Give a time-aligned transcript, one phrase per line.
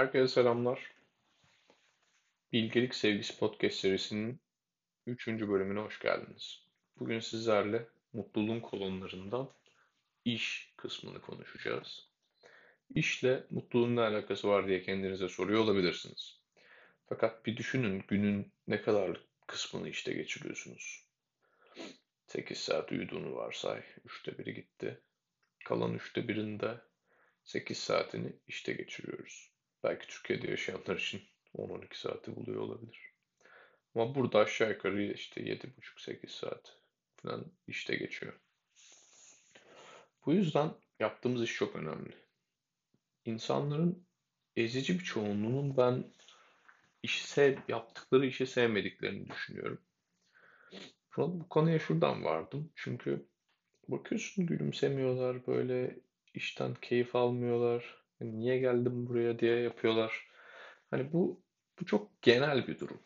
[0.00, 0.92] Herkese selamlar.
[2.52, 4.40] Bilgelik Sevgisi Podcast serisinin
[5.06, 5.28] 3.
[5.28, 6.66] bölümüne hoş geldiniz.
[6.98, 9.50] Bugün sizlerle mutluluğun kolonlarından
[10.24, 12.08] iş kısmını konuşacağız.
[12.94, 16.40] İşle mutluluğun ne alakası var diye kendinize soruyor olabilirsiniz.
[17.08, 21.06] Fakat bir düşünün günün ne kadar kısmını işte geçiriyorsunuz.
[22.26, 23.82] 8 saat uyuduğunu varsay.
[24.06, 25.00] 3'te biri gitti.
[25.64, 26.80] Kalan 3'te birinde
[27.44, 29.59] 8 saatini işte geçiriyoruz.
[29.84, 31.22] Belki Türkiye'de yaşayanlar için
[31.56, 33.10] 10-12 saati buluyor olabilir.
[33.94, 36.76] Ama burada aşağı yukarı işte 7,5-8 saat
[37.16, 38.40] falan işte geçiyor.
[40.26, 40.70] Bu yüzden
[41.00, 42.12] yaptığımız iş çok önemli.
[43.24, 44.06] İnsanların
[44.56, 46.04] ezici bir çoğunluğunun ben
[47.02, 49.78] işi sev, yaptıkları işi sevmediklerini düşünüyorum.
[51.16, 52.72] Bu konuya şuradan vardım.
[52.74, 53.26] Çünkü
[53.88, 55.98] bakıyorsun gülümsemiyorlar böyle
[56.34, 57.99] işten keyif almıyorlar.
[58.20, 60.28] Hani niye geldim buraya diye yapıyorlar.
[60.90, 61.42] Hani bu
[61.80, 63.00] bu çok genel bir durum.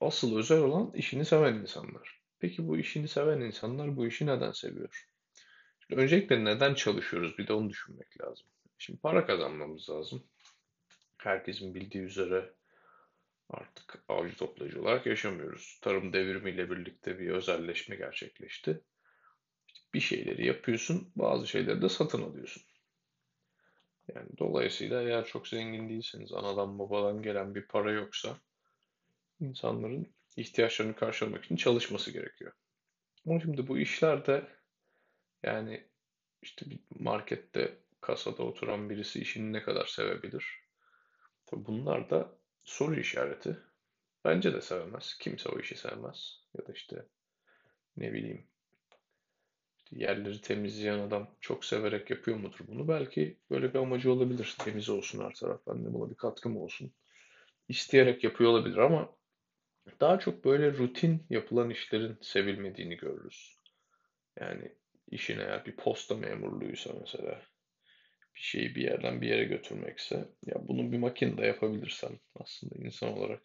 [0.00, 2.20] Asıl özel olan işini seven insanlar.
[2.38, 5.06] Peki bu işini seven insanlar bu işi neden seviyor?
[5.80, 8.46] Şimdi öncelikle neden çalışıyoruz bir de onu düşünmek lazım.
[8.78, 10.24] Şimdi para kazanmamız lazım.
[11.18, 12.52] Herkesin bildiği üzere
[13.50, 15.78] artık avcı toplayıcı olarak yaşamıyoruz.
[15.82, 18.80] Tarım devrimiyle birlikte bir özelleşme gerçekleşti.
[19.66, 22.62] İşte bir şeyleri yapıyorsun, bazı şeyleri de satın alıyorsun.
[24.14, 28.36] Yani dolayısıyla eğer çok zengin değilseniz, anadan babadan gelen bir para yoksa
[29.40, 32.52] insanların ihtiyaçlarını karşılamak için çalışması gerekiyor.
[33.26, 34.48] Ama şimdi bu işlerde
[35.42, 35.88] yani
[36.42, 40.60] işte bir markette kasada oturan birisi işini ne kadar sevebilir?
[41.52, 43.58] Bunlar da soru işareti.
[44.24, 45.18] Bence de sevemez.
[45.20, 46.40] Kimse o işi sevmez.
[46.58, 47.06] Ya da işte
[47.96, 48.46] ne bileyim
[49.92, 52.88] yerleri temizleyen adam çok severek yapıyor mudur bunu?
[52.88, 54.56] Belki böyle bir amacı olabilir.
[54.58, 55.60] Temiz olsun her taraf.
[55.66, 56.92] Ben de buna bir katkım olsun.
[57.68, 59.16] İsteyerek yapıyor olabilir ama
[60.00, 63.58] daha çok böyle rutin yapılan işlerin sevilmediğini görürüz.
[64.40, 64.72] Yani
[65.10, 67.42] işin eğer bir posta memurluğuysa mesela
[68.34, 73.42] bir şeyi bir yerden bir yere götürmekse ya bunu bir makinede yapabilirsen aslında insan olarak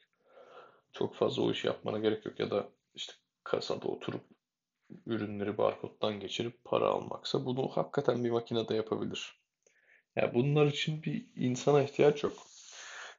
[0.93, 4.34] çok fazla o işi yapmana gerek yok ya da işte kasada oturup
[5.05, 9.41] ürünleri barkoddan geçirip para almaksa bunu hakikaten bir makinede yapabilir.
[10.15, 12.33] Yani bunlar için bir insana ihtiyaç yok.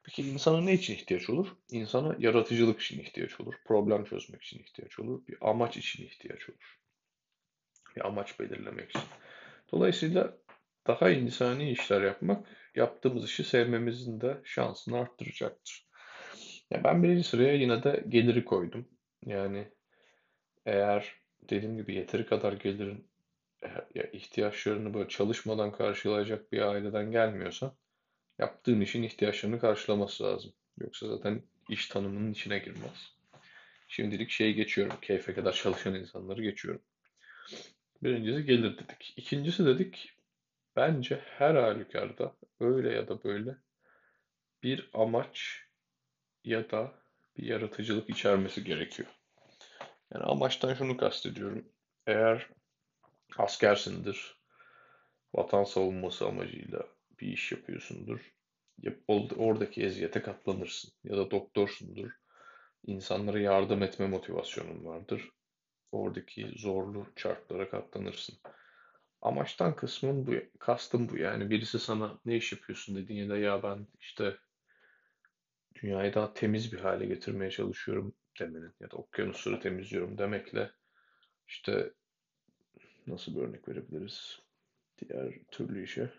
[0.03, 1.47] Peki insana ne için ihtiyaç olur?
[1.71, 3.53] İnsana yaratıcılık için ihtiyaç olur.
[3.65, 5.27] Problem çözmek için ihtiyaç olur.
[5.27, 6.79] Bir amaç için ihtiyaç olur.
[7.95, 9.01] Bir amaç belirlemek için.
[9.71, 10.37] Dolayısıyla
[10.87, 15.87] daha insani işler yapmak yaptığımız işi sevmemizin de şansını arttıracaktır.
[16.71, 18.87] Ya ben birinci sıraya yine de geliri koydum.
[19.25, 19.71] Yani
[20.65, 21.15] eğer
[21.49, 23.07] dediğim gibi yeteri kadar gelirin
[23.95, 27.75] ya ihtiyaçlarını böyle çalışmadan karşılayacak bir aileden gelmiyorsa
[28.39, 30.53] yaptığın işin ihtiyaçlarını karşılaması lazım.
[30.79, 33.15] Yoksa zaten iş tanımının içine girmez.
[33.87, 34.93] Şimdilik şeyi geçiyorum.
[35.01, 36.81] Keyfe kadar çalışan insanları geçiyorum.
[38.03, 39.13] Birincisi gelir dedik.
[39.17, 40.13] İkincisi dedik
[40.75, 43.57] bence her halükarda öyle ya da böyle
[44.63, 45.63] bir amaç
[46.43, 46.93] ya da
[47.37, 49.09] bir yaratıcılık içermesi gerekiyor.
[50.13, 51.65] Yani amaçtan şunu kastediyorum.
[52.07, 52.49] Eğer
[53.37, 54.41] askersindir,
[55.35, 56.87] vatan savunması amacıyla
[57.19, 58.33] bir iş yapıyorsundur.
[59.37, 60.91] Oradaki eziyete katlanırsın.
[61.03, 62.11] Ya da doktorsundur.
[62.85, 65.29] İnsanlara yardım etme motivasyonun vardır.
[65.91, 68.37] Oradaki zorlu şartlara katlanırsın.
[69.21, 71.17] Amaçtan kısmın bu, kastım bu.
[71.17, 74.37] Yani birisi sana ne iş yapıyorsun dediğin ya da ya ben işte
[75.81, 80.71] dünyayı daha temiz bir hale getirmeye çalışıyorum demenin ya da okyanusları temizliyorum demekle
[81.47, 81.93] işte
[83.07, 84.39] nasıl bir örnek verebiliriz
[84.97, 86.11] diğer türlü işe?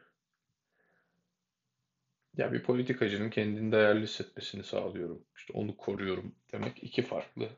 [2.37, 5.25] Ya bir politikacının kendini değerli hissetmesini sağlıyorum.
[5.37, 7.49] İşte onu koruyorum demek iki farklı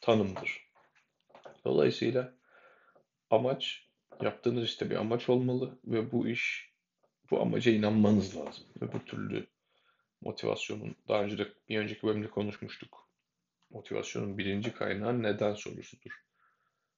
[0.00, 0.68] tanımdır.
[1.64, 2.34] Dolayısıyla
[3.30, 3.88] amaç
[4.22, 6.72] yaptığınız işte bir amaç olmalı ve bu iş
[7.30, 8.64] bu amaca inanmanız lazım.
[8.80, 9.46] Öbür türlü
[10.20, 13.01] motivasyonun daha önce de bir önceki bölümde konuşmuştuk.
[13.72, 16.10] Motivasyonun birinci kaynağı neden sorusudur.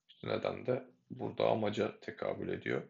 [0.08, 2.82] İşte neden de burada amaca tekabül ediyor.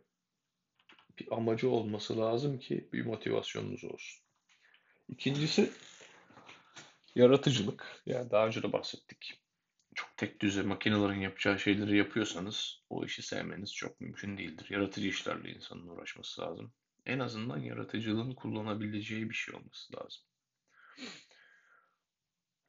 [1.19, 4.25] Bir amacı olması lazım ki bir motivasyonunuz olsun.
[5.09, 5.73] İkincisi
[7.15, 8.03] yaratıcılık.
[8.07, 9.41] Yani daha önce de bahsettik.
[9.95, 14.67] Çok tek düze makinelerin yapacağı şeyleri yapıyorsanız o işi sevmeniz çok mümkün değildir.
[14.71, 16.73] Yaratıcı işlerle insanın uğraşması lazım.
[17.07, 20.23] En azından yaratıcılığın kullanabileceği bir şey olması lazım.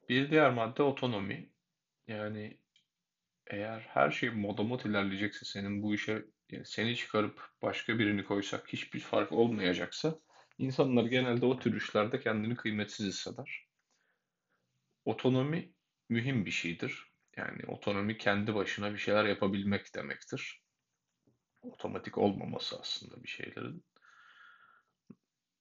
[0.08, 1.50] Bir diğer madde otonomi.
[2.08, 2.60] Yani
[3.46, 9.00] eğer her şey modamot ilerleyecekse senin bu işe yani seni çıkarıp başka birini koysak hiçbir
[9.00, 10.18] fark olmayacaksa
[10.58, 13.66] İnsanlar genelde o tür işlerde kendini kıymetsiz hisseder.
[15.04, 15.74] Otonomi
[16.08, 17.12] mühim bir şeydir.
[17.36, 20.62] Yani otonomi kendi başına bir şeyler yapabilmek demektir.
[21.62, 23.84] Otomatik olmaması aslında bir şeylerin.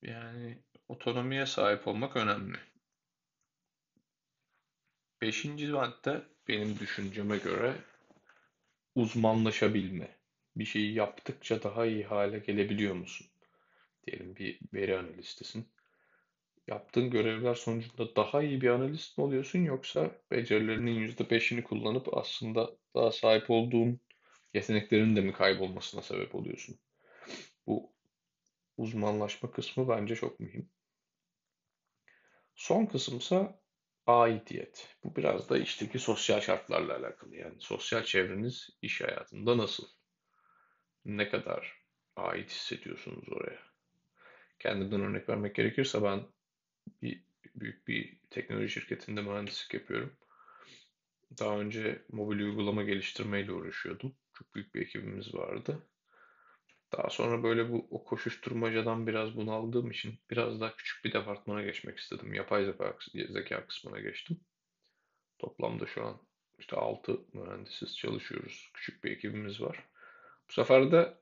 [0.02, 2.58] Yani otonomiye sahip olmak önemli.
[5.26, 7.76] Beşinci madde benim düşünceme göre
[8.96, 10.18] uzmanlaşabilme.
[10.56, 13.28] Bir şeyi yaptıkça daha iyi hale gelebiliyor musun?
[14.08, 15.68] Diyelim bir veri analistisin.
[16.68, 23.12] Yaptığın görevler sonucunda daha iyi bir analist mi oluyorsun yoksa becerilerinin %5'ini kullanıp aslında daha
[23.12, 24.00] sahip olduğun
[24.54, 26.80] yeteneklerin de mi kaybolmasına sebep oluyorsun?
[27.68, 27.94] Bu
[28.78, 30.70] uzmanlaşma kısmı bence çok mühim.
[32.56, 33.65] Son kısımsa
[34.08, 34.96] aidiyet.
[35.04, 37.36] Bu biraz da işteki sosyal şartlarla alakalı.
[37.36, 39.88] Yani sosyal çevreniz iş hayatında nasıl?
[41.06, 41.84] Ne kadar
[42.16, 43.60] ait hissediyorsunuz oraya?
[44.60, 46.24] Kendimden örnek vermek gerekirse ben
[47.02, 47.24] bir
[47.56, 50.18] büyük bir teknoloji şirketinde mühendislik yapıyorum.
[51.40, 54.16] Daha önce mobil uygulama geliştirmeyle uğraşıyordum.
[54.34, 55.88] Çok büyük bir ekibimiz vardı.
[56.94, 61.98] Daha sonra böyle bu o koşuşturmacadan biraz bunaldığım için biraz daha küçük bir departmana geçmek
[62.00, 62.34] istedim.
[62.34, 62.74] Yapay
[63.30, 64.40] zeka, kısmına geçtim.
[65.40, 66.22] Toplamda şu an
[66.60, 68.72] işte 6 mühendisiz çalışıyoruz.
[68.74, 69.84] Küçük bir ekibimiz var.
[70.50, 71.18] Bu sefer de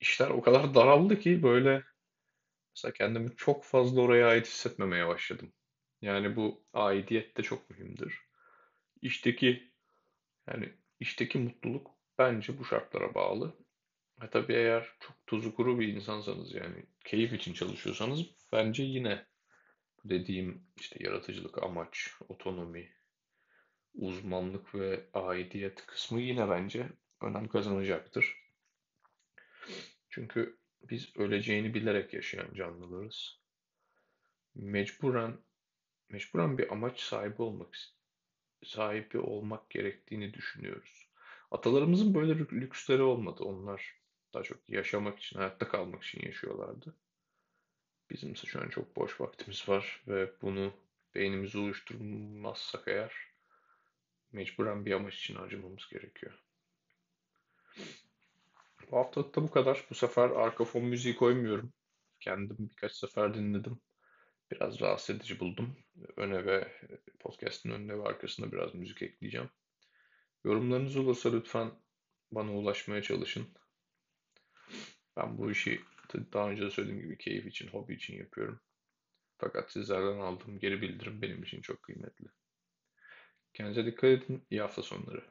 [0.00, 1.84] işler o kadar daraldı ki böyle
[2.76, 5.52] mesela kendimi çok fazla oraya ait hissetmemeye başladım.
[6.02, 8.20] Yani bu aidiyet de çok mühimdir.
[9.02, 9.72] İşteki
[10.46, 13.56] yani işteki mutluluk bence bu şartlara bağlı.
[14.22, 18.22] E tabii eğer çok tuzu kuru bir insansanız yani keyif için çalışıyorsanız
[18.52, 19.26] bence yine
[20.04, 22.92] dediğim işte yaratıcılık, amaç, otonomi,
[23.94, 26.88] uzmanlık ve aidiyet kısmı yine bence
[27.20, 28.36] önem kazanacaktır.
[30.10, 33.40] Çünkü biz öleceğini bilerek yaşayan canlılarız.
[34.54, 35.38] Mecburen
[36.08, 37.76] mecburen bir amaç sahibi olmak
[38.64, 41.08] sahibi olmak gerektiğini düşünüyoruz.
[41.50, 43.44] Atalarımızın böyle lüksleri olmadı.
[43.44, 43.98] Onlar
[44.34, 46.94] daha çok yaşamak için, hayatta kalmak için yaşıyorlardı.
[48.10, 50.72] Bizim ise şu an çok boş vaktimiz var ve bunu
[51.14, 53.12] beynimizi uyuşturmazsak eğer
[54.32, 56.38] mecburen bir amaç için harcamamız gerekiyor.
[58.90, 59.86] Bu haftalık da bu kadar.
[59.90, 61.72] Bu sefer arka fon müziği koymuyorum.
[62.20, 63.80] Kendim birkaç sefer dinledim.
[64.50, 65.76] Biraz rahatsız edici buldum.
[66.16, 66.72] Öne ve
[67.20, 69.50] podcast'ın önüne ve arkasına biraz müzik ekleyeceğim.
[70.44, 71.70] Yorumlarınız olursa lütfen
[72.32, 73.48] bana ulaşmaya çalışın.
[75.18, 75.80] Ben bu işi
[76.32, 78.60] daha önce de söylediğim gibi keyif için, hobi için yapıyorum.
[79.38, 82.26] Fakat sizlerden aldığım geri bildirim benim için çok kıymetli.
[83.54, 84.46] Kendinize dikkat edin.
[84.50, 85.24] İyi hafta sonları.